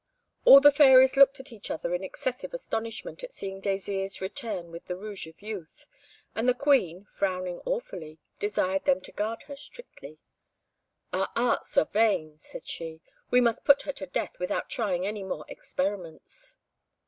[0.45, 4.87] All the fairies looked at each other in excessive astonishment at seeing Désirs return with
[4.87, 5.85] the Rouge of Youth,
[6.33, 10.17] and the Queen, frowning awfully, desired them to guard her strictly.
[11.13, 13.01] "Our arts are vain," said she.
[13.29, 16.57] "We must put her to death, without trying any more experiments."